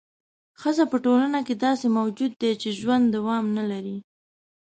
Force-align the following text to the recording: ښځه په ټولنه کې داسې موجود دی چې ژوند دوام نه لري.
ښځه 0.61 0.83
په 0.91 0.97
ټولنه 1.05 1.39
کې 1.47 1.55
داسې 1.65 1.87
موجود 1.99 2.31
دی 2.41 2.51
چې 2.61 2.69
ژوند 2.79 3.05
دوام 3.15 3.45
نه 3.57 3.63
لري. 3.71 3.97